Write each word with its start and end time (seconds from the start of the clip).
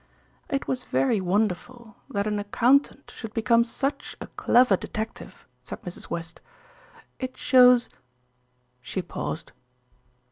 "It 0.49 0.67
was 0.67 0.83
very 0.85 1.21
wonderful 1.21 1.95
that 2.09 2.25
an 2.25 2.39
accountant 2.39 3.13
should 3.15 3.35
become 3.35 3.63
such 3.63 4.17
a 4.19 4.25
clever 4.25 4.75
detective," 4.75 5.45
said 5.61 5.83
Mrs. 5.83 6.09
West. 6.09 6.41
"It 7.19 7.37
shows" 7.37 7.87
she 8.81 9.03
paused. 9.03 9.51